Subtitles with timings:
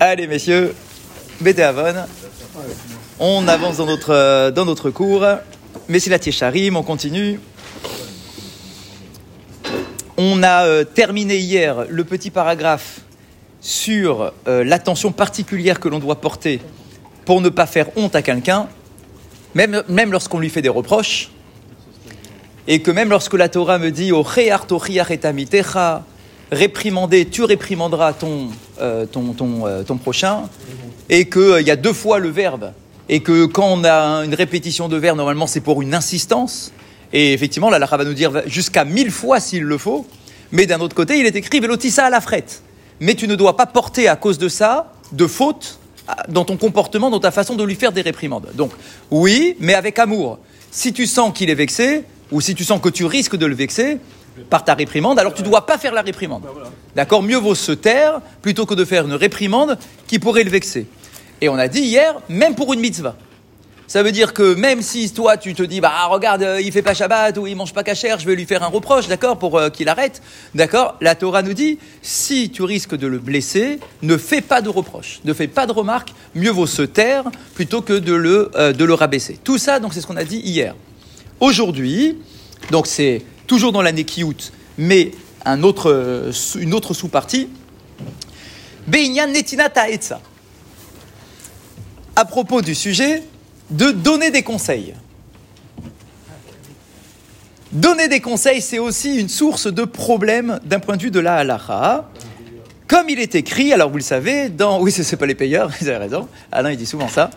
[0.00, 0.76] Allez, messieurs,
[1.58, 1.94] Avon.
[3.18, 5.26] On avance dans notre, euh, dans notre cours.
[5.88, 7.40] Messilat Yesharim, on continue.
[10.16, 13.00] On a euh, terminé hier le petit paragraphe
[13.60, 16.60] sur euh, l'attention particulière que l'on doit porter
[17.24, 18.68] pour ne pas faire honte à quelqu'un,
[19.54, 21.32] même, même lorsqu'on lui fait des reproches,
[22.68, 24.22] et que même lorsque la Torah me dit au
[26.50, 28.48] réprimander, tu réprimanderas ton,
[28.80, 29.34] euh, ton,
[29.66, 30.48] euh, ton, prochain,
[31.08, 32.72] et qu'il euh, y a deux fois le verbe,
[33.08, 36.72] et que quand on a une répétition de verbe, normalement c'est pour une insistance,
[37.12, 40.06] et effectivement, la va nous dire jusqu'à mille fois s'il le faut,
[40.52, 42.62] mais d'un autre côté, il est écrit Velotissa à la frette.
[43.00, 45.78] Mais tu ne dois pas porter à cause de ça de faute
[46.28, 48.48] dans ton comportement, dans ta façon de lui faire des réprimandes.
[48.54, 48.72] Donc,
[49.10, 50.38] oui, mais avec amour.
[50.70, 53.54] Si tu sens qu'il est vexé, ou si tu sens que tu risques de le
[53.54, 53.98] vexer,
[54.50, 56.44] par ta réprimande, alors tu ne dois pas faire la réprimande.
[56.94, 60.86] D'accord Mieux vaut se taire plutôt que de faire une réprimande qui pourrait le vexer.
[61.40, 63.16] Et on a dit hier, même pour une mitzvah.
[63.88, 66.82] Ça veut dire que même si toi tu te dis bah regarde euh, il fait
[66.82, 69.56] pas Shabbat ou il mange pas cachère, je vais lui faire un reproche, d'accord, pour
[69.56, 70.20] euh, qu'il arrête,
[70.54, 70.96] d'accord.
[71.00, 75.20] La Torah nous dit si tu risques de le blesser, ne fais pas de reproche,
[75.24, 78.84] ne fais pas de remarques, mieux vaut se taire plutôt que de le euh, de
[78.84, 79.38] le rabaisser.
[79.42, 80.74] Tout ça donc c'est ce qu'on a dit hier.
[81.40, 82.18] Aujourd'hui,
[82.70, 85.10] donc c'est toujours dans l'année Kiout, mais
[85.64, 87.48] autre, une autre sous-partie,
[88.86, 90.20] Beinyan Netina Ta'etza.
[92.14, 93.24] À propos du sujet
[93.70, 94.94] de donner des conseils.
[97.72, 101.36] Donner des conseils, c'est aussi une source de problème d'un point de vue de la
[101.36, 102.08] halacha.
[102.86, 104.80] Comme il est écrit, alors vous le savez, dans.
[104.82, 106.28] Oui, ce n'est pas les payeurs, vous avez raison.
[106.50, 107.30] Alain, il dit souvent ça.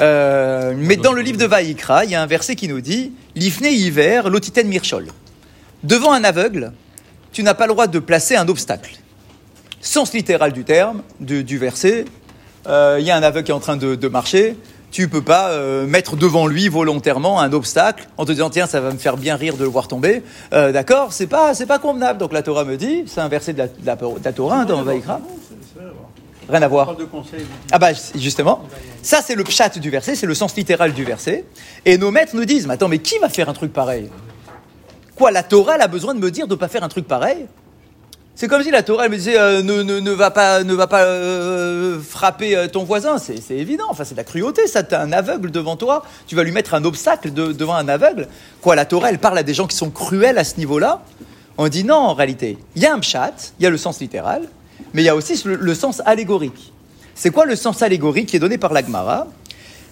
[0.00, 3.12] Euh, mais dans le livre de Vaïkra, il y a un verset qui nous dit
[3.34, 5.08] L'ifne hiver, l'otiten mirchol.
[5.82, 6.72] Devant un aveugle,
[7.32, 8.96] tu n'as pas le droit de placer un obstacle.
[9.80, 12.04] Sens littéral du terme, du, verset,
[12.68, 14.56] euh, il y a un aveugle qui est en train de, marcher,
[14.92, 18.66] tu ne peux pas euh, mettre devant lui volontairement un obstacle en te disant tiens
[18.66, 20.22] ça va me faire bien rire de le voir tomber.
[20.52, 22.20] Euh, d'accord, c'est pas pas convenable.
[22.20, 25.20] Donc la Torah me dit, c'est un verset de la, Torah hein, dans Vaïkra.
[26.48, 26.94] Rien à voir.
[27.72, 28.64] Ah bah justement,
[29.02, 31.44] ça c'est le pshat du verset, c'est le sens littéral du verset.
[31.86, 34.10] Et nos maîtres nous disent, mais attends, mais qui va faire un truc pareil?
[35.16, 37.46] Quoi, la Torah a besoin de me dire de ne pas faire un truc pareil?
[38.34, 40.86] C'est comme si la Torah me disait euh, ne, ne, ne, va pas, ne va
[40.86, 43.18] pas euh, frapper euh, ton voisin.
[43.18, 43.84] C'est évident.
[43.90, 44.66] Enfin, c'est de la cruauté.
[44.66, 46.02] Ça, t'as un aveugle devant toi.
[46.26, 48.28] Tu vas lui mettre un obstacle devant un aveugle.
[48.62, 51.02] Quoi, la Torah elle parle à des gens qui sont cruels à ce niveau-là?
[51.58, 52.56] On dit non, en réalité.
[52.74, 54.48] Il y a un pshat, il y a le sens littéral,
[54.94, 56.72] mais il y a aussi le, sens allégorique.
[57.14, 59.26] C'est quoi le sens allégorique qui est donné par l'Agmara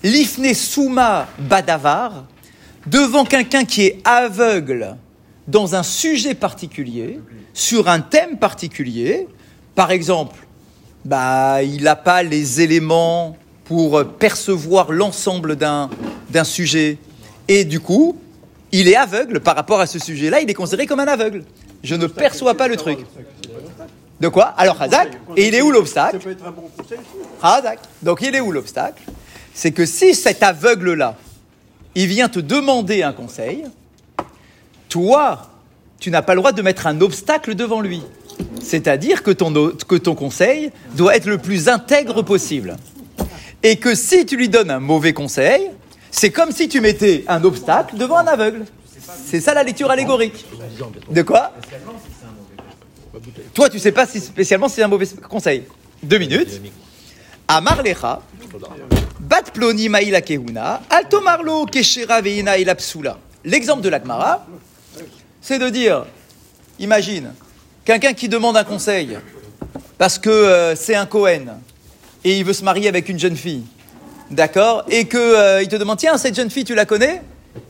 [0.02, 2.25] L'ifne souma badavar,
[2.87, 4.97] devant quelqu'un qui est aveugle
[5.50, 7.19] dans un sujet particulier,
[7.53, 9.27] sur un thème particulier.
[9.75, 10.37] Par exemple,
[11.05, 15.88] bah, il n'a pas les éléments pour percevoir l'ensemble d'un
[16.44, 16.99] sujet.
[17.49, 18.16] Et du coup,
[18.72, 21.44] il est aveugle par rapport à ce sujet-là, il est considéré comme un aveugle.
[21.82, 22.99] Je ne perçois pas le truc.
[24.21, 24.55] De quoi?
[24.59, 26.19] Alors, Hazak, et il est où l'obstacle?
[27.43, 27.78] Hazak.
[28.03, 29.03] Donc, il est où l'obstacle?
[29.55, 31.17] C'est que si cet aveugle-là,
[31.94, 33.65] il vient te demander un conseil,
[34.90, 35.48] toi,
[35.98, 38.02] tu n'as pas le droit de mettre un obstacle devant lui.
[38.62, 42.76] C'est-à-dire que ton, conseil doit être le plus intègre possible.
[43.62, 45.70] Et que si tu lui donnes un mauvais conseil,
[46.10, 48.64] c'est comme si tu mettais un obstacle devant un aveugle.
[49.26, 50.44] C'est ça la lecture allégorique.
[51.10, 51.52] De quoi?
[53.54, 55.64] Toi, tu sais pas si spécialement c'est un mauvais conseil.
[56.02, 56.60] Deux minutes.
[57.48, 58.22] Amar lecha,
[59.18, 63.18] bat ploni maïla kehuna, alto marlo keshera veina ilapsula.
[63.44, 64.46] L'exemple de l'Akmara,
[65.40, 66.06] c'est de dire,
[66.78, 67.32] imagine,
[67.84, 69.18] quelqu'un qui demande un conseil
[69.98, 71.58] parce que euh, c'est un Cohen
[72.24, 73.64] et il veut se marier avec une jeune fille,
[74.30, 77.22] d'accord Et qu'il euh, te demande, tiens, cette jeune fille, tu la connais?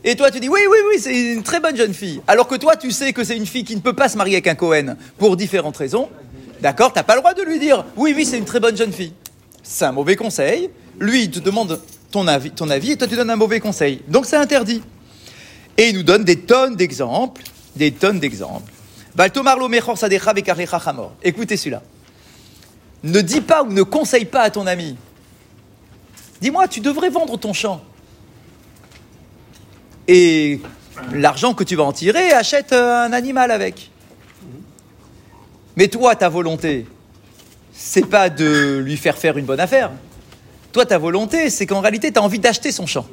[0.03, 2.21] Et toi, tu dis oui, oui, oui, c'est une très bonne jeune fille.
[2.27, 4.35] Alors que toi, tu sais que c'est une fille qui ne peut pas se marier
[4.35, 6.09] avec un Cohen pour différentes raisons.
[6.61, 8.93] D'accord T'as pas le droit de lui dire oui, oui, c'est une très bonne jeune
[8.93, 9.13] fille.
[9.63, 10.69] C'est un mauvais conseil.
[10.99, 11.79] Lui, il te demande
[12.11, 14.01] ton avis, ton avis et toi, tu donnes un mauvais conseil.
[14.07, 14.81] Donc, c'est interdit.
[15.77, 17.41] Et il nous donne des tonnes d'exemples,
[17.75, 18.71] des tonnes d'exemples.
[21.23, 21.81] Écoutez celui-là.
[23.03, 24.95] Ne dis pas ou ne conseille pas à ton ami.
[26.39, 27.81] Dis-moi, tu devrais vendre ton champ.
[30.07, 30.61] Et
[31.13, 33.91] l'argent que tu vas en tirer, achète euh, un animal avec.
[35.77, 36.85] Mais toi, ta volonté,
[37.73, 39.91] c'est pas de lui faire faire une bonne affaire.
[40.71, 43.05] Toi, ta volonté, c'est qu'en réalité, tu as envie d'acheter son champ.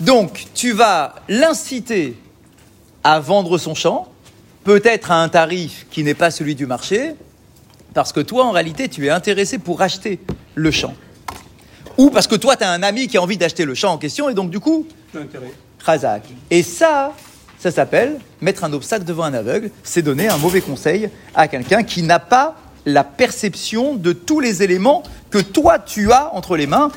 [0.00, 2.16] Donc, tu vas l'inciter
[3.02, 4.08] à vendre son champ,
[4.64, 7.14] peut-être à un tarif qui n'est pas celui du marché,
[7.94, 10.20] parce que toi, en réalité, tu es intéressé pour acheter
[10.54, 10.94] le champ.
[11.96, 13.98] Ou parce que toi, tu as un ami qui a envie d'acheter le champ en
[13.98, 14.86] question, et donc du coup,
[15.84, 16.22] Khazak.
[16.50, 17.12] Et ça,
[17.58, 21.82] ça s'appelle mettre un obstacle devant un aveugle, c'est donner un mauvais conseil à quelqu'un
[21.82, 22.56] qui n'a pas
[22.86, 26.90] la perception de tous les éléments que toi tu as entre les mains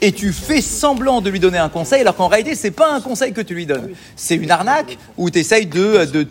[0.00, 3.00] et tu fais semblant de lui donner un conseil alors qu'en réalité c'est pas un
[3.00, 3.90] conseil que tu lui donnes.
[4.16, 6.26] C'est une arnaque où tu essayes de, de,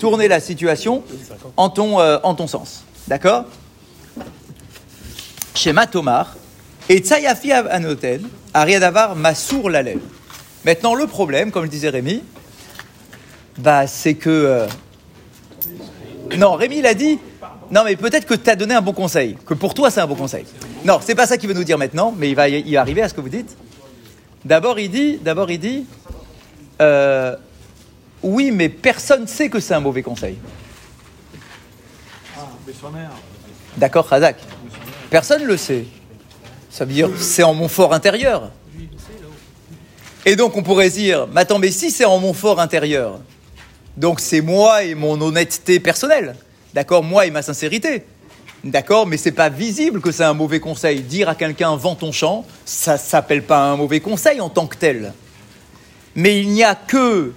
[0.00, 1.02] tourner la situation
[1.56, 2.84] en ton, euh, en ton sens.
[3.08, 3.44] D'accord?
[5.54, 6.34] Schéma Tomar
[6.88, 8.22] et Tsayafi Anoten,
[8.54, 10.00] Ariadavar Massour lèvre.
[10.64, 12.22] Maintenant le problème, comme je disais Rémi,
[13.58, 14.30] bah, c'est que.
[14.30, 14.66] Euh,
[16.38, 17.18] non, Rémi l'a dit.
[17.70, 20.06] Non, mais peut-être que tu as donné un bon conseil, que pour toi c'est un
[20.06, 20.44] bon conseil.
[20.84, 23.08] Non, c'est pas ça qu'il veut nous dire maintenant, mais il va y arriver à
[23.08, 23.56] ce que vous dites.
[24.44, 25.86] D'abord, il dit, d'abord, il dit,
[26.80, 27.36] euh,
[28.22, 30.36] oui, mais personne ne sait que c'est un mauvais conseil.
[33.76, 34.36] D'accord, Razak.
[35.10, 35.84] Personne ne le sait.
[36.70, 38.50] Ça veut dire, c'est en mon fort intérieur.
[40.24, 43.20] Et donc, on pourrait dire, mais attends, mais si c'est en mon fort intérieur,
[43.96, 46.36] donc c'est moi et mon honnêteté personnelle.
[46.74, 48.04] D'accord Moi et ma sincérité.
[48.64, 51.00] D'accord Mais c'est pas visible que c'est un mauvais conseil.
[51.00, 54.76] Dire à quelqu'un vends ton champ, ça s'appelle pas un mauvais conseil en tant que
[54.76, 55.12] tel.
[56.14, 57.32] Mais il n'y a que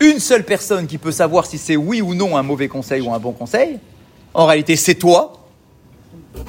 [0.00, 3.12] une seule personne qui peut savoir si c'est oui ou non un mauvais conseil ou
[3.12, 3.78] un bon conseil.
[4.34, 5.40] En réalité, c'est toi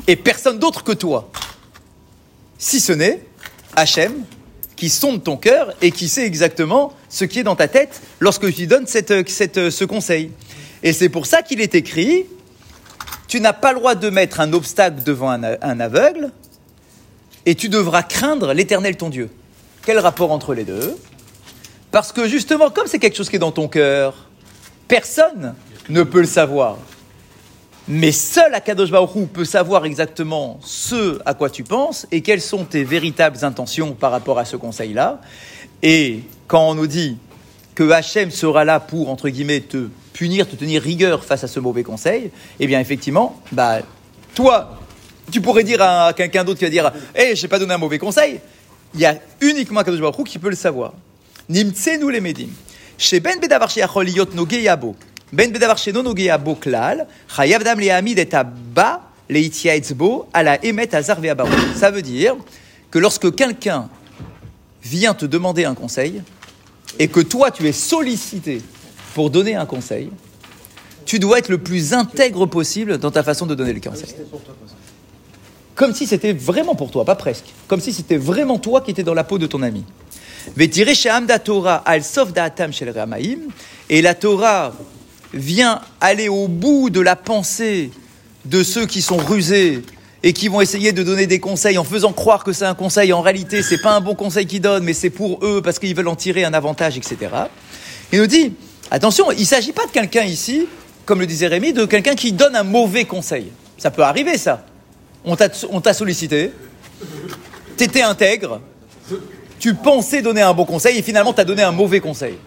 [0.07, 1.29] et personne d'autre que toi.
[2.57, 3.23] Si ce n'est
[3.75, 4.13] Hachem,
[4.75, 8.51] qui sonde ton cœur et qui sait exactement ce qui est dans ta tête lorsque
[8.51, 10.31] tu donnes ce conseil.
[10.81, 12.25] Et c'est pour ça qu'il est écrit,
[13.31, 16.31] tu n'as pas le droit de mettre un obstacle devant un, aveugle
[17.45, 19.29] et tu devras craindre l'éternel ton Dieu.
[19.85, 20.97] Quel rapport entre les deux?
[21.91, 24.27] Parce que justement, comme c'est quelque chose qui est dans ton cœur,
[24.89, 25.55] personne
[25.87, 26.77] ne peut le savoir.
[27.87, 32.65] Mais seul Akadosh Baruch peut savoir exactement ce à quoi tu penses et quelles sont
[32.65, 35.21] tes véritables intentions par rapport à ce conseil-là.
[35.81, 37.17] Et quand on nous dit
[37.75, 41.59] que Hachem sera là pour, entre guillemets, te punir, te tenir rigueur face à ce
[41.59, 43.79] mauvais conseil, eh bien, effectivement, bah,
[44.35, 44.79] toi,
[45.31, 47.77] tu pourrais dire à quelqu'un d'autre qui va dire Hé, je n'ai pas donné un
[47.77, 48.39] mauvais conseil.
[48.93, 50.93] Il y a uniquement Akadosh Baruch qui peut le savoir.
[51.47, 52.49] Nimtse nous les médim.
[52.97, 53.69] Chez Ben Bedavar
[54.33, 54.95] no Geyabo.
[55.31, 60.93] Ben bedavar sheno nogea bo klal, chayav dam lehamid et abba leitiaetzbo à la emet
[60.93, 61.17] azar
[61.75, 62.35] Ça veut dire
[62.89, 63.89] que lorsque quelqu'un
[64.83, 66.21] vient te demander un conseil
[66.99, 68.61] et que toi tu es sollicité
[69.13, 70.09] pour donner un conseil,
[71.05, 74.09] tu dois être le plus intègre possible dans ta façon de donner le conseil.
[75.75, 77.45] Comme si c'était vraiment pour toi, pas presque.
[77.67, 79.83] Comme si c'était vraiment toi qui étais dans la peau de ton ami.
[83.89, 84.73] Et la Torah
[85.33, 87.91] vient aller au bout de la pensée
[88.45, 89.81] de ceux qui sont rusés
[90.23, 93.11] et qui vont essayer de donner des conseils en faisant croire que c'est un conseil,
[93.13, 95.95] en réalité c'est pas un bon conseil qu'ils donnent, mais c'est pour eux parce qu'ils
[95.95, 97.17] veulent en tirer un avantage, etc.
[98.11, 98.53] Il nous dit,
[98.91, 100.67] attention, il ne s'agit pas de quelqu'un ici,
[101.05, 103.51] comme le disait Rémi, de quelqu'un qui donne un mauvais conseil.
[103.77, 104.63] Ça peut arriver ça.
[105.25, 106.51] On t'a sollicité,
[107.77, 108.61] t'étais intègre,
[109.59, 112.37] tu pensais donner un bon conseil et finalement t'as donné un mauvais conseil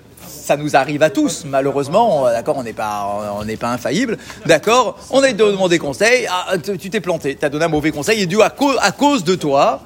[0.44, 5.22] ça nous arrive à tous, malheureusement, d'accord, on n'est pas, on pas infaillible, d'accord, on
[5.22, 8.42] a demandé conseil, ah, tu t'es planté, tu as donné un mauvais conseil, et dû
[8.42, 9.80] à, à cause de toi,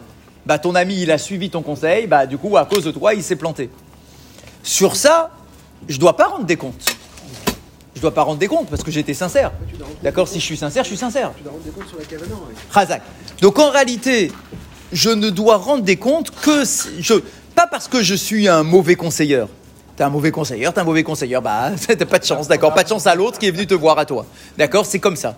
[0.46, 3.14] bah, ton ami, il a suivi ton conseil, bah, du coup, à cause de toi,
[3.14, 3.70] il s'est planté.
[4.64, 5.30] Sur ça,
[5.88, 6.84] je ne dois pas rendre des comptes.
[7.94, 9.52] Je ne dois pas rendre des comptes parce que j'étais sincère.
[10.02, 11.32] D'accord Si je suis sincère, je suis sincère.
[11.36, 12.36] Tu dois rendre des comptes sur la
[12.70, 13.02] Razak.
[13.40, 14.30] Donc en réalité,
[14.92, 16.62] je ne dois rendre des comptes que
[17.00, 17.14] je,
[17.54, 19.44] pas parce que je suis un mauvais conseiller.
[19.96, 22.84] T'es un mauvais conseiller, t'es un mauvais conseiller, bah t'as pas de chance, d'accord Pas
[22.84, 24.26] de chance à l'autre qui est venu te voir à toi.
[24.56, 25.36] D'accord C'est comme ça.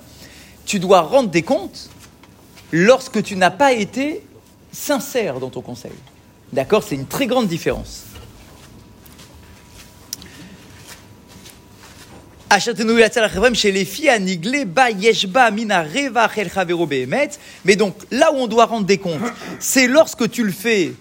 [0.66, 1.88] Tu dois rendre des comptes
[2.70, 4.22] lorsque tu n'as pas été
[4.70, 5.92] sincère dans ton conseil.
[6.52, 8.04] D'accord C'est une très grande différence.
[17.64, 19.20] Mais donc, là où on doit rendre des comptes,
[19.60, 20.92] c'est lorsque tu le fais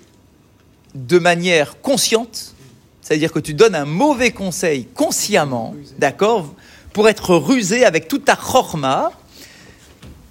[0.94, 2.54] de manière consciente,
[3.02, 6.54] c'est-à-dire que tu donnes un mauvais conseil consciemment, d'accord,
[6.94, 9.12] pour être rusé avec toute ta chorma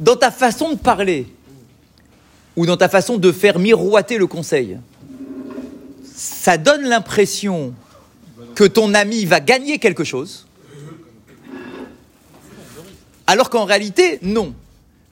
[0.01, 1.27] dans ta façon de parler
[2.57, 4.79] ou dans ta façon de faire miroiter le conseil.
[6.15, 7.73] Ça donne l'impression
[8.55, 10.48] que ton ami va gagner quelque chose,
[13.29, 14.55] alors qu'en réalité, non.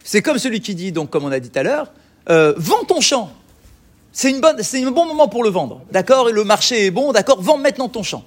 [0.03, 1.93] C'est comme celui qui dit, donc, comme on a dit tout à l'heure,
[2.31, 3.31] euh, vends ton champ.
[4.11, 6.31] c'est une bonne, c'est un bon moment pour le vendre, d'accord?
[6.31, 7.43] Et le marché est bon, d'accord?
[7.43, 8.25] Vends maintenant ton champ.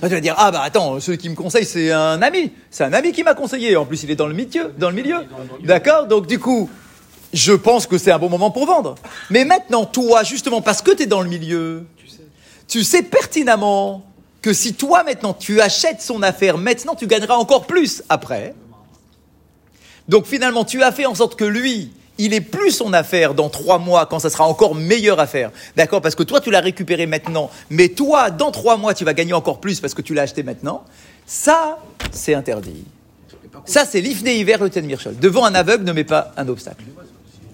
[0.00, 2.50] tu vas dire, ah bah attends, celui qui me conseille, c'est un ami.
[2.68, 3.76] C'est un ami qui m'a conseillé.
[3.76, 5.18] En plus, il est dans le milieu, dans le milieu.
[5.62, 6.08] D'accord?
[6.08, 6.68] Donc du coup,
[7.32, 8.96] je pense que c'est un bon moment pour vendre.
[9.30, 11.86] Mais maintenant, toi, justement, parce que tu es dans le milieu,
[12.66, 14.04] tu sais pertinemment
[14.40, 18.54] que si toi, maintenant, tu achètes son affaire, maintenant, tu gagneras encore plus après.
[20.08, 23.48] Donc finalement, tu as fait en sorte que lui, il est plus son affaire dans
[23.48, 25.50] trois mois quand ça sera encore meilleure affaire.
[25.76, 26.00] D'accord?
[26.02, 29.32] Parce que toi, tu l'as récupéré maintenant, mais toi, dans trois mois, tu vas gagner
[29.32, 30.84] encore plus parce que tu l'as acheté maintenant.
[31.26, 31.78] Ça,
[32.10, 32.84] c'est interdit.
[33.64, 35.16] Ça, c'est l'ifne hiver le Mirchol.
[35.18, 36.84] Devant un aveugle, ne mets pas un obstacle.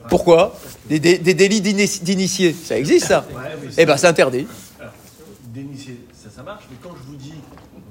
[0.09, 0.59] Pourquoi?
[0.88, 3.26] Des, délits d'initiés, ça existe ça
[3.76, 4.47] Eh bien, c'est interdit.
[5.45, 7.35] D'initié, ça, ça marche, mais quand je vous dis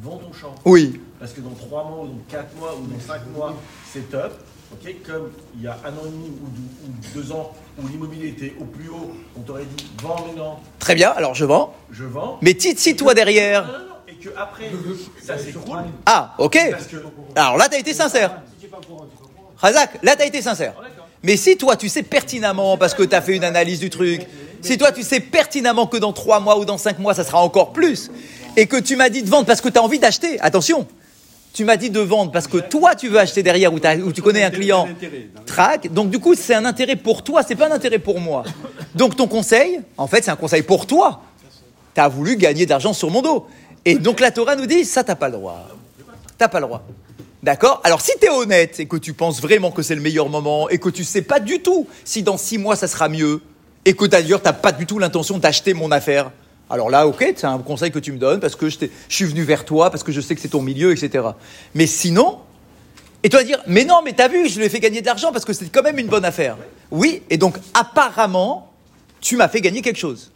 [0.02, 1.02] vends ton champ, oui.
[1.20, 3.56] parce que dans trois mois, ou dans quatre mois, ou dans cinq mois,
[3.94, 4.34] c'est top,
[5.06, 8.66] comme il y a un an et demi ou deux, ans où l'immobilier était au
[8.66, 10.60] plus haut, on t'aurait dit vends maintenant.
[10.80, 11.74] Très bien, alors je vends.
[11.92, 12.38] Je vends.
[12.42, 13.66] Mais si toi derrière.
[13.66, 14.72] Non, non, non, et que après,
[15.24, 15.80] ça s'écroule.
[16.06, 16.58] Ah, ok.
[17.36, 18.42] Alors là, tu as été sincère.
[19.58, 20.74] Razak, là, tu as été sincère.
[21.24, 24.22] Mais si toi, tu sais pertinemment, parce que tu as fait une analyse du truc,
[24.62, 27.42] si toi, tu sais pertinemment que dans trois mois ou dans cinq mois, ça sera
[27.42, 28.12] encore plus,
[28.56, 30.88] et que tu m'as dit de vendre parce que tu as envie d'acheter, attention,
[31.58, 33.80] tu m'as dit de vendre parce que toi tu veux acheter derrière ou,
[34.12, 34.88] tu connais un client
[35.48, 35.92] track.
[35.92, 38.44] Donc du coup c'est un intérêt pour toi, c'est pas un intérêt pour moi.
[38.94, 41.24] Donc ton conseil, en fait c'est un conseil pour toi.
[41.96, 43.48] Tu as voulu gagner d'argent sur mon dos.
[43.86, 45.68] Et donc la Torah nous dit ça t'as pas le droit.
[46.38, 46.84] T'as pas le droit.
[47.42, 47.82] D'accord?
[47.84, 50.70] Alors si tu es honnête et que tu penses vraiment que c'est le meilleur moment
[50.70, 53.42] et que tu sais pas du tout si dans six mois ça sera mieux
[53.84, 56.30] et que d'ailleurs tu n'as pas du tout l'intention d'acheter mon affaire,
[56.70, 59.44] alors là, ok, c'est un conseil que tu me donnes parce que je, suis venu
[59.44, 61.26] vers toi, parce que je sais que c'est ton milieu, etc.
[61.74, 62.40] Mais sinon,
[63.24, 65.32] et vas dire, mais non, mais t'as vu, je lui ai fait gagner de l'argent
[65.32, 66.58] parce que c'est quand même une bonne affaire.
[66.92, 68.72] Oui, et donc apparemment,
[69.22, 70.32] tu m'as fait gagner quelque chose.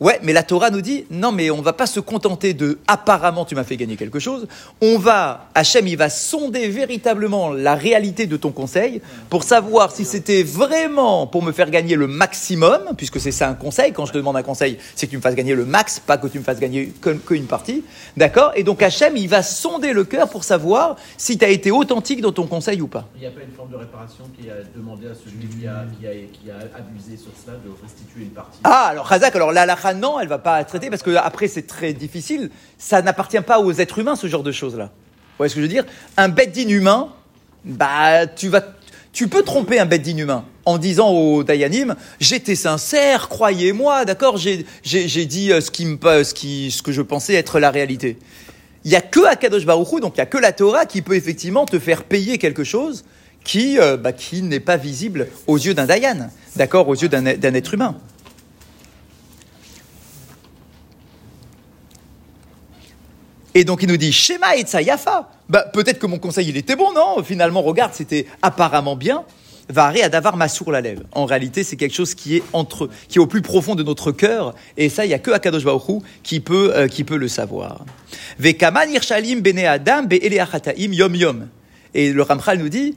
[0.00, 3.44] Ouais, mais la Torah nous dit non, mais on va pas se contenter de apparemment
[3.44, 4.46] tu m'as fait gagner quelque chose.
[4.80, 10.04] On va, Hachem, il va sonder véritablement la réalité de ton conseil pour savoir si
[10.04, 13.92] c'était vraiment pour me faire gagner le maximum, puisque c'est ça un conseil.
[13.92, 16.16] Quand je te demande un conseil, c'est que tu me fasses gagner le max, pas
[16.16, 16.92] que tu me fasses gagner
[17.26, 17.82] qu'une partie.
[18.16, 18.52] D'accord?
[18.54, 22.20] Et donc Hachem, il va sonder le cœur pour savoir si tu as été authentique
[22.20, 23.08] dans ton conseil ou pas.
[23.16, 25.84] Il n'y a pas une forme de réparation qui a demandé à celui qui a,
[25.98, 28.60] qui a, qui a abusé sur cela de restituer une partie?
[28.62, 31.66] Ah, alors Razak, alors là, la non, elle va pas traiter parce que après c'est
[31.66, 32.50] très difficile.
[32.78, 34.84] Ça n'appartient pas aux êtres humains ce genre de choses là.
[34.84, 35.84] Vous voyez ce que je veux dire?
[36.16, 37.08] Un bête d'inhumain,
[37.64, 38.62] bah tu vas,
[39.12, 44.64] tu peux tromper un bête d'inhumain en disant au Dayanim, j'étais sincère, croyez-moi, d'accord, j'ai
[44.84, 48.18] dit euh, ce qui me, ce qui, ce que je pensais être la réalité.
[48.84, 51.14] Il y a que Akadosh Baruch donc il y a que la Torah qui peut
[51.14, 53.04] effectivement te faire payer quelque chose
[53.44, 57.24] qui, euh, bah, qui n'est pas visible aux yeux d'un Dayan, d'accord, aux yeux d'un
[57.26, 57.96] être humain.
[63.54, 65.30] Et donc il nous dit Shema et Yafa.
[65.48, 67.22] Bah, peut-être que mon conseil il était bon, non?
[67.22, 69.24] Finalement, regarde, c'était apparemment bien.
[69.70, 71.02] Varé à davar Massour la lève.
[71.12, 74.12] En réalité, c'est quelque chose qui est entre, qui est au plus profond de notre
[74.12, 74.54] cœur.
[74.78, 77.84] Et ça, il y a que Akadosh Baruch qui peut, euh, qui peut le savoir.
[79.66, 80.08] Adam
[80.76, 81.48] yom yom.
[81.94, 82.96] Et le Ramchal nous dit,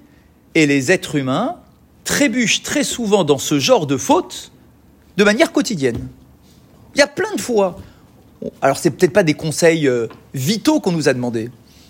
[0.55, 1.57] et les êtres humains
[2.05, 4.51] trébuchent très souvent dans ce genre de fautes
[5.17, 6.07] de manière quotidienne.
[6.95, 7.79] Il y a plein de fois
[8.61, 11.49] alors c'est peut-être pas des conseils euh, vitaux qu'on nous a demandé.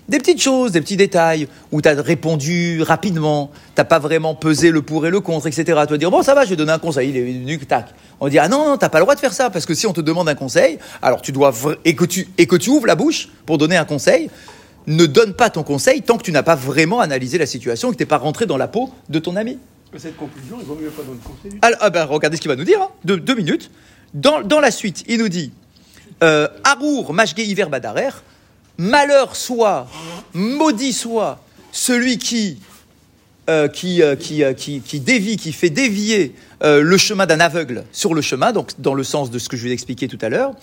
[0.10, 4.72] Des petites choses, des petits détails, où tu as répondu rapidement, t'as pas vraiment pesé
[4.72, 5.64] le pour et le contre, etc.
[5.64, 7.94] Tu vas dire, bon, ça va, je vais donner un conseil, il est venu, tac.
[8.20, 9.88] On dit, ah non, non, t'as pas le droit de faire ça, parce que si
[9.88, 11.54] on te demande un conseil, alors tu dois,
[11.86, 14.30] et que tu, et que tu ouvres la bouche pour donner un conseil,
[14.88, 17.92] ne donne pas ton conseil tant que tu n'as pas vraiment analysé la situation et
[17.92, 19.60] que tu n'es pas rentré dans la peau de ton ami.
[19.98, 21.60] Cette conclusion, il vaut mieux pas donner conseil.
[21.62, 22.90] Alors, ah ben, regardez ce qu'il va nous dire, hein.
[23.06, 23.70] deux, minutes.
[24.14, 25.52] Dans, dans la suite, il nous dit,
[26.22, 28.12] Arour Mashge Iver Badarer,
[28.78, 29.88] malheur soit,
[30.34, 31.40] maudit soit
[31.72, 32.60] celui qui,
[33.50, 38.22] euh, qui, euh, qui, qui, dévie, qui fait dévier le chemin d'un aveugle sur le
[38.22, 40.54] chemin, donc dans le sens de ce que je vous ai expliqué tout à l'heure.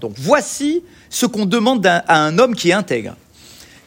[0.00, 3.16] Donc voici ce qu'on demande à un homme qui est intègre.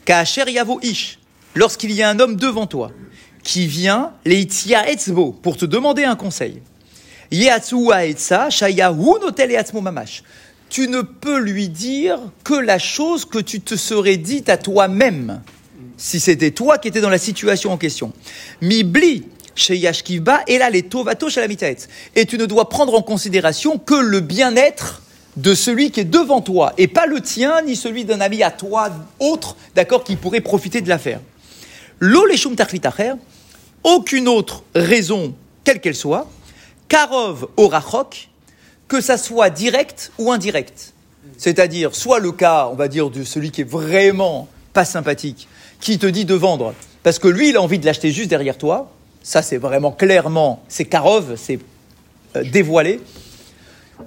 [0.05, 1.17] Ka'asher Yavo Ish,
[1.55, 2.91] lorsqu'il y a un homme devant toi,
[3.43, 6.61] qui vient, Leitia Etzbo, pour te demander un conseil.
[10.69, 15.41] Tu ne peux lui dire que la chose que tu te serais dite à toi-même,
[15.95, 18.11] si c'était toi qui étais dans la situation en question.
[18.61, 19.23] Mibli,
[19.55, 19.81] chez
[20.47, 21.47] et là les tovato chez la
[22.15, 25.01] Et tu ne dois prendre en considération que le bien-être
[25.37, 28.51] de celui qui est devant toi, et pas le tien, ni celui d'un ami à
[28.51, 31.21] toi, autre, d'accord, qui pourrait profiter de l'affaire.
[32.01, 32.45] Les
[33.83, 35.33] aucune autre raison,
[35.63, 36.29] quelle qu'elle soit,
[36.91, 38.27] Karov au Rachok,
[38.89, 40.91] que ça soit direct ou indirect.
[41.37, 45.47] C'est-à-dire, soit le cas, on va dire, de celui qui est vraiment pas sympathique,
[45.79, 48.57] qui te dit de vendre, parce que lui, il a envie de l'acheter juste derrière
[48.57, 48.91] toi.
[49.23, 51.59] Ça, c'est vraiment clairement, c'est Karov, c'est
[52.35, 52.99] euh, dévoilé.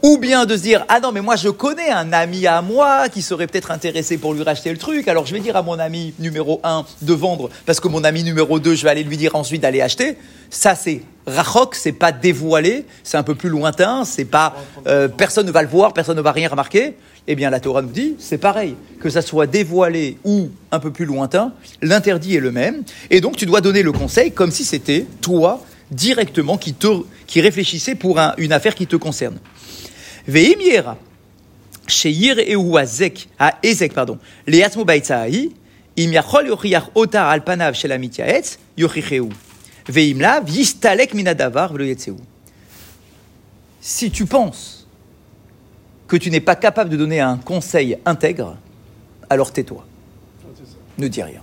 [0.02, 3.08] Ou bien de se dire, ah non, mais moi je connais un ami à moi
[3.08, 5.78] qui serait peut-être intéressé pour lui racheter le truc, alors je vais dire à mon
[5.78, 9.16] ami numéro 1 de vendre, parce que mon ami numéro 2, je vais aller lui
[9.16, 10.18] dire ensuite d'aller acheter.
[10.50, 14.54] Ça, c'est rachok, c'est pas dévoilé, c'est un peu plus lointain, c'est pas,
[14.86, 16.94] euh, personne ne va le voir, personne ne va rien remarquer.
[17.26, 20.90] Eh bien, la Torah nous dit, c'est pareil, que ça soit dévoilé ou un peu
[20.90, 22.82] plus lointain, l'interdit est le même.
[23.10, 26.86] Et donc, tu dois donner le conseil comme si c'était toi directement qui, te,
[27.26, 29.38] qui réfléchissait pour un- une affaire qui te concerne.
[30.28, 30.98] Ve'im yera,
[31.86, 35.50] sheyir ehu azek, à ezek, pardon, le'atzmo baitzai,
[35.96, 39.28] im yachol yochiach otar al panav shel amityaetz, yochicheu.
[39.88, 41.72] Ve'im lav, yistalek minadavar.
[43.80, 44.86] Si tu penses
[46.08, 48.56] que tu n'es pas capable de donner un conseil intègre,
[49.28, 49.86] alors tais-toi.
[50.98, 51.40] Ne dis rien.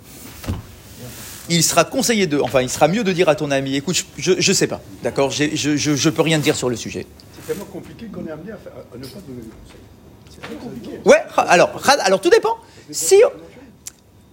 [1.50, 4.34] Il sera conseillé de, enfin, il sera mieux de dire à ton ami, écoute, je,
[4.40, 7.06] je, sais pas, d'accord, je, je, je peux rien dire sur le sujet.
[7.36, 8.58] C'est tellement compliqué qu'on est amené à,
[8.98, 9.82] ne pas donner de conseils.
[10.30, 11.00] C'est très compliqué.
[11.04, 12.56] Ouais, alors, alors tout dépend.
[12.90, 13.22] Si,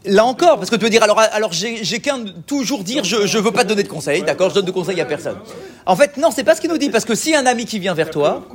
[0.04, 3.42] là encore, parce que tu veux dire, alors, alors j'ai qu'un toujours dire, je ne
[3.42, 5.36] veux pas te donner de conseils, d'accord, je donne de conseils à personne.
[5.86, 7.78] En fait, non, c'est pas ce qu'il nous dit, parce que si un ami qui
[7.78, 8.46] vient vers toi,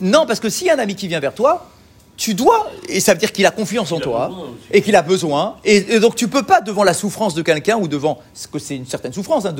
[0.00, 1.68] non, parce que si un ami qui vient vers toi,
[2.16, 4.30] tu dois, et ça veut dire qu'il a confiance en toi,
[4.70, 7.76] et qu'il a besoin, et, et donc tu peux pas, devant la souffrance de quelqu'un,
[7.78, 9.54] ou devant, ce que c'est une certaine souffrance, hein,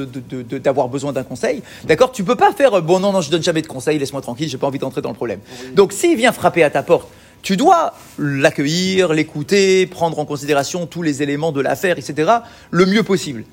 [0.62, 3.42] d'avoir besoin d'un conseil, d'accord, tu peux pas faire, euh, bon non, non, je donne
[3.42, 5.40] jamais de conseils, laisse-moi tranquille, j'ai pas envie d'entrer dans le problème.
[5.74, 7.08] Donc s'il vient frapper à ta porte,
[7.42, 12.30] tu dois l'accueillir, l'écouter, prendre en considération tous les éléments de l'affaire, etc.,
[12.70, 13.44] le mieux possible.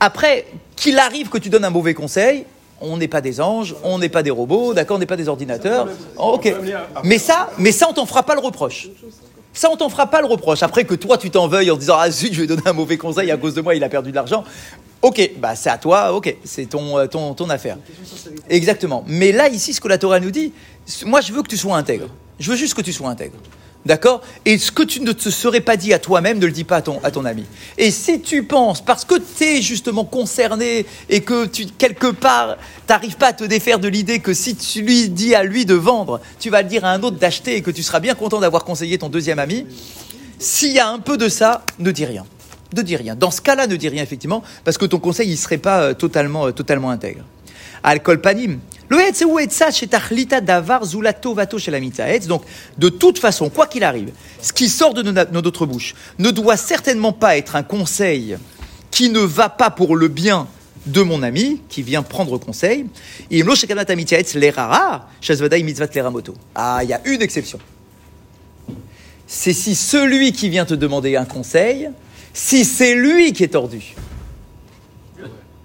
[0.00, 0.46] Après,
[0.76, 2.44] qu'il arrive que tu donnes un mauvais conseil,
[2.80, 5.28] on n'est pas des anges, on n'est pas des robots, d'accord, on n'est pas des
[5.28, 5.88] ordinateurs.
[6.18, 6.54] Oh, ok.
[7.04, 8.88] Mais ça, mais ça, on t'en fera pas le reproche.
[9.54, 10.62] Ça, on t'en fera pas le reproche.
[10.62, 12.96] Après que toi, tu t'en veuilles en disant Ah, zut, je vais donner un mauvais
[12.96, 14.44] conseil à cause de moi, il a perdu de l'argent.
[15.02, 17.76] Ok, bah c'est à toi, ok, c'est ton, euh, ton, ton affaire.
[18.48, 19.04] Exactement.
[19.06, 20.52] Mais là, ici, ce que la Torah nous dit,
[21.04, 22.06] moi, je veux que tu sois intègre.
[22.38, 23.36] Je veux juste que tu sois intègre.
[23.84, 24.22] D'accord?
[24.44, 26.76] Et ce que tu ne te serais pas dit à toi-même, ne le dis pas
[26.76, 27.44] à ton, à ton ami.
[27.78, 32.58] Et si tu penses, parce que tu es justement concerné et que tu, quelque part,
[32.86, 35.74] t'arrives pas à te défaire de l'idée que si tu lui dis à lui de
[35.74, 38.38] vendre, tu vas le dire à un autre d'acheter et que tu seras bien content
[38.38, 39.66] d'avoir conseillé ton deuxième ami,
[40.38, 42.24] s'il y a un peu de ça, ne dis rien.
[42.76, 43.16] Ne dis rien.
[43.16, 45.94] Dans ce cas-là, ne dis rien, effectivement, parce que ton conseil, il serait pas euh,
[45.94, 47.24] totalement, euh, totalement intègre.
[47.82, 48.60] Alcool panim.
[48.92, 52.26] Le etz ou etza shetachlita davar zulato vato shel hamitzaetz.
[52.26, 52.42] Donc,
[52.76, 57.14] de toute façon, quoi qu'il arrive, ce qui sort de notre bouche ne doit certainement
[57.14, 58.36] pas être un conseil
[58.90, 60.46] qui ne va pas pour le bien
[60.84, 62.84] de mon ami qui vient prendre conseil.
[66.54, 67.58] Ah, il y a une exception
[69.32, 71.88] c'est si celui qui vient te demander un conseil,
[72.34, 73.94] si c'est lui qui est tordu.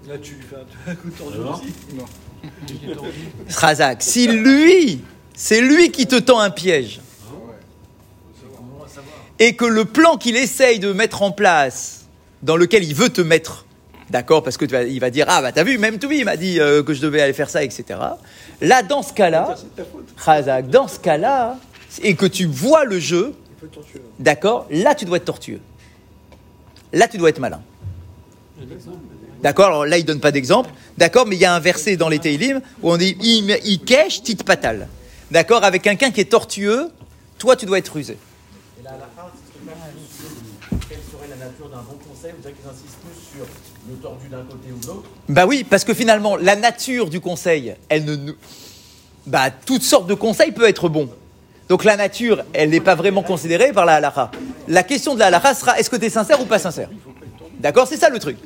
[0.08, 1.72] Là, tu lui fais un, un coup de tordu aussi.
[1.94, 2.04] Non.
[3.50, 5.02] Razak, si lui,
[5.34, 7.00] c'est lui qui te tend un piège,
[9.38, 12.06] et que le plan qu'il essaye de mettre en place,
[12.42, 13.66] dans lequel il veut te mettre,
[14.10, 16.36] d'accord, parce que tu vas- il va dire ah bah t'as vu, même il m'a
[16.36, 18.00] dit euh, que je devais aller faire ça, etc.
[18.60, 19.56] Là, dans ce cas-là,
[20.16, 21.56] Razak, dans ce cas-là,
[22.02, 23.34] et que tu vois le jeu,
[24.18, 25.60] d'accord, là tu dois être tortueux.
[26.92, 27.60] Là tu dois être malin.
[29.42, 30.70] D'accord Alors là, il donne pas d'exemple.
[30.96, 34.22] D'accord Mais il y a un verset dans les Teilim où on dit Il cache
[34.22, 34.88] tit patal.
[35.30, 36.88] D'accord Avec quelqu'un qui est tortueux,
[37.38, 38.16] toi, tu dois être rusé.
[38.80, 39.28] Et là, à la fin,
[40.88, 42.32] quelle serait la nature d'un bon conseil?
[42.36, 43.46] Vous savez qu'ils insistent plus sur
[43.88, 45.08] le tordu d'un côté ou de l'autre?
[45.28, 48.16] Bah oui, parce que finalement, la nature du conseil, elle ne.
[48.16, 48.34] nous-
[49.26, 51.10] Bah, toutes sortes de conseils peuvent être bons.
[51.68, 54.30] Donc la nature, elle n'est pas vraiment considérée par la halakha.
[54.68, 56.88] La question de la halakha sera est-ce que tu es sincère ou pas sincère?
[57.60, 58.38] D'accord C'est ça le truc.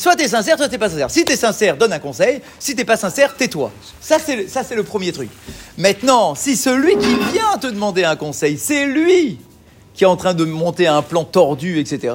[0.00, 1.10] Soit tu es sincère, soit tu n'es pas sincère.
[1.10, 2.40] Si tu es sincère, donne un conseil.
[2.58, 3.70] Si tu n'es pas sincère, tais-toi.
[4.00, 5.28] Ça, c'est le- ça, c'est le premier truc.
[5.76, 9.38] Maintenant, si celui qui vient te demander un conseil, c'est lui
[9.92, 12.14] qui est en train de monter un plan tordu, etc.,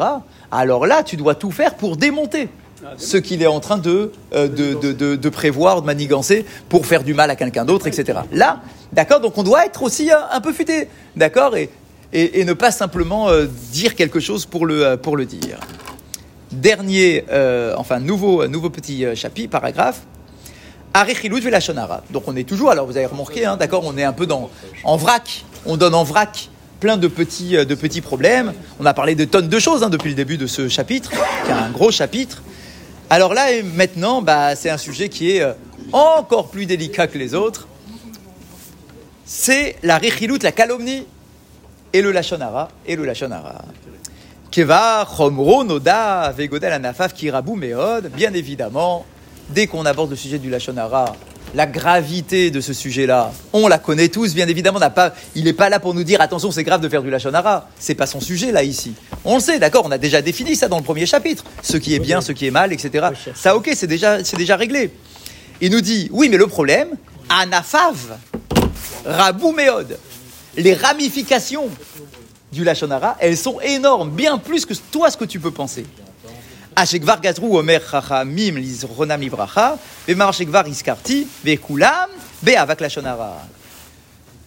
[0.51, 2.49] alors là, tu dois tout faire pour démonter
[2.97, 7.03] ce qu'il est en train de, euh, de, de, de- prévoir, de manigancer pour faire
[7.03, 8.17] du mal à quelqu'un d'autre, etc.
[8.31, 8.61] Là,
[8.93, 11.69] d'accord Donc on doit être aussi un, un peu futé, d'accord et,
[12.13, 15.59] et, et ne pas simplement euh, dire quelque chose pour le, euh, pour le dire.
[16.55, 20.01] Dernier, euh, enfin, nouveau, nouveau petit euh, chapitre, paragraphe.
[20.93, 22.01] Arechilut velashonara.
[22.11, 24.49] Donc on est toujours, alors vous avez remarqué, hein, d'accord, on est un peu dans,
[24.85, 28.53] en vrac, on donne en vrac plein de petits, euh, de petits problèmes.
[28.79, 31.49] On a parlé de tonnes de choses hein, depuis le début de ce chapitre, qui
[31.49, 32.41] est un gros chapitre.
[33.09, 35.53] Alors là, maintenant, bah, c'est un sujet qui est, euh,
[35.91, 37.67] encore plus délicat que les autres,
[39.25, 41.05] c'est la richilut, la calomnie,
[41.93, 43.63] et le lachonara, et le lachonara.
[44.55, 49.05] Keva, chomro, noda, vegodel, anafaf, kirabou, meod, bien évidemment,
[49.49, 51.13] dès qu'on aborde le sujet du lachonara,
[51.53, 55.51] la gravité de ce sujet-là, on la connaît tous, bien évidemment, n'a pas, il n'est
[55.51, 57.67] pas là pour nous dire attention, c'est grave de faire du lachonara.
[57.77, 58.93] C'est pas son sujet là ici.
[59.25, 61.43] On le sait, d'accord, on a déjà défini ça dans le premier chapitre.
[61.61, 63.07] Ce qui est bien, ce qui est mal, etc.
[63.35, 64.89] Ça, ok, c'est déjà, c'est déjà réglé.
[65.59, 66.91] Il nous dit oui, mais le problème,
[67.27, 67.97] anafav,
[69.03, 69.97] rabou meod,
[70.55, 71.69] les ramifications
[72.55, 75.85] du lachonara, elles sont énormes, bien plus que toi ce que tu peux penser.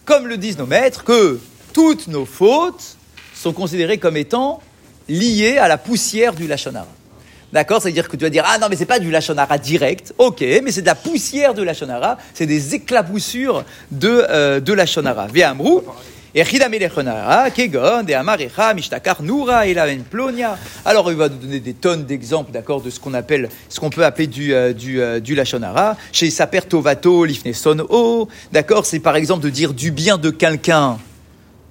[0.05, 1.39] Comme le disent nos maîtres, que
[1.71, 2.97] toutes nos fautes
[3.35, 4.59] sont considérées comme étant
[5.07, 6.87] liées à la poussière du lachonara.
[7.53, 7.81] D'accord?
[7.81, 10.71] C'est-à-dire que tu vas dire, ah non, mais c'est pas du lachonara direct, ok, mais
[10.71, 15.27] c'est de la poussière de lachonara, c'est des éclaboussures de, euh, de lachonara.
[20.85, 23.89] Alors il va nous donner des tonnes d'exemples, d'accord, de ce qu'on appelle, ce qu'on
[23.89, 25.97] peut appeler du euh, du, euh, du lachonara.
[26.11, 30.97] Chez Saper Tovato, Lifneson O, d'accord, c'est par exemple de dire du bien de quelqu'un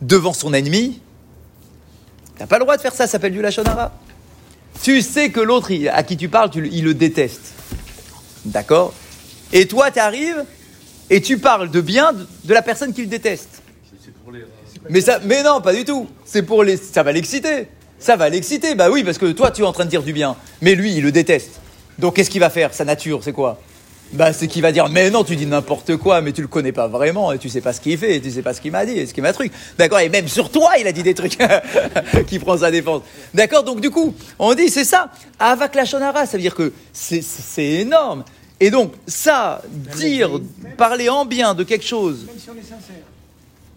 [0.02, 1.00] devant son ennemi.
[2.38, 3.92] T'as pas le droit de faire ça, ça s'appelle du lachonara.
[4.82, 7.52] Tu sais que l'autre à qui tu parles, il le déteste,
[8.44, 8.94] d'accord?
[9.52, 10.44] Et toi, tu arrives
[11.10, 13.08] et tu parles de bien de- la personne qui le
[14.90, 16.08] Mais ça, mais non, pas du tout.
[16.24, 17.68] C'est pour les, ça va l'exciter.
[17.98, 18.74] Ça va l'exciter.
[18.74, 20.94] Bah oui, parce que toi, tu es en train de dire du bien, mais lui,
[20.94, 21.60] il le déteste.
[21.98, 23.60] Donc, qu'est-ce qu'il va faire Sa nature, c'est quoi?
[24.12, 26.72] Bah, c'est qu'il va dire, mais non, tu dis n'importe quoi, mais tu le connais
[26.72, 28.72] pas vraiment, et tu sais pas ce qu'il fait, et tu sais pas ce qu'il
[28.72, 29.52] m'a dit, et ce qu'il m'a truc.
[29.76, 30.00] D'accord?
[30.00, 31.36] Et même sur toi, il a dit des trucs
[32.26, 33.02] qui prend sa défense.
[33.34, 33.64] D'accord?
[33.64, 35.10] Donc, du coup, on dit, c'est ça.
[35.38, 37.22] Avak la shonara, ça veut dire que c'est
[37.58, 38.24] énorme.
[38.60, 39.60] Et donc, ça,
[39.96, 40.30] dire,
[40.76, 43.04] parler en bien de quelque chose, Même si on est sincère.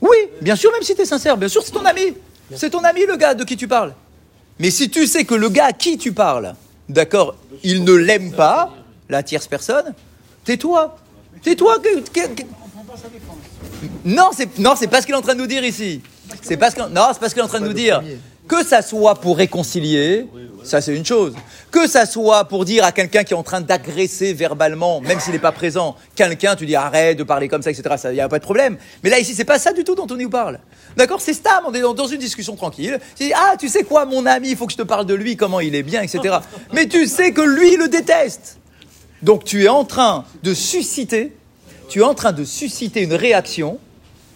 [0.01, 2.15] Oui, bien sûr, même si tu es sincère, bien sûr, c'est ton ami.
[2.55, 3.93] C'est ton ami, le gars de qui tu parles.
[4.59, 6.55] Mais si tu sais que le gars à qui tu parles,
[6.89, 8.73] d'accord, il ne l'aime pas,
[9.09, 9.93] la tierce personne,
[10.43, 10.97] tais-toi.
[11.41, 11.77] Tais-toi.
[14.03, 16.01] Non, c'est non, c'est pas ce qu'il est en train de nous dire ici.
[16.41, 18.01] C'est pas non, c'est pas ce qu'il est en train de nous dire.
[18.51, 20.27] Que ça soit pour réconcilier,
[20.65, 21.33] ça c'est une chose.
[21.71, 25.31] Que ça soit pour dire à quelqu'un qui est en train d'agresser verbalement, même s'il
[25.31, 27.95] n'est pas présent, quelqu'un, tu dis arrête de parler comme ça, etc.
[27.97, 28.75] Ça, y a pas de problème.
[29.05, 30.59] Mais là ici, c'est pas ça du tout dont on nous parle.
[30.97, 31.63] D'accord, c'est Stam.
[31.65, 32.99] On est dans, dans une discussion tranquille.
[33.15, 35.13] Tu dis ah, tu sais quoi, mon ami, il faut que je te parle de
[35.13, 36.39] lui, comment il est bien, etc.
[36.73, 38.57] Mais tu sais que lui il le déteste.
[39.21, 41.33] Donc tu es en train de susciter,
[41.87, 43.79] tu es en train de susciter une réaction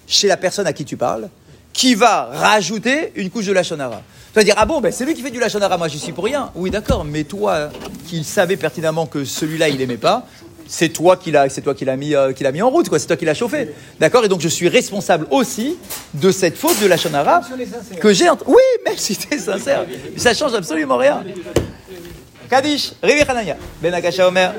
[0.08, 1.28] chez la personne à qui tu parles,
[1.75, 4.01] qui va rajouter une couche de lachonara.
[4.33, 6.13] Tu vas dire, ah bon, ben c'est lui qui fait du lachonara, moi j'y suis
[6.13, 6.49] pour rien.
[6.55, 7.69] Oui, d'accord, mais toi,
[8.07, 10.25] qui savais pertinemment que celui-là, il aimait pas,
[10.67, 12.88] c'est toi qui l'as, c'est toi qui l'as mis, euh, qui l'a mis en route,
[12.89, 12.97] quoi.
[12.97, 14.23] C'est toi qui l'as chauffé, d'accord.
[14.23, 15.75] Et donc je suis responsable aussi
[16.13, 16.88] de cette faute de
[17.61, 17.99] est sincère.
[17.99, 18.29] que j'ai.
[18.29, 19.85] ent- Oui, même si tu es sincère,
[20.17, 21.23] ça change absolument rien.
[22.49, 23.91] Kadish, Rivi Hanania, Ben
[24.27, 24.53] Omer,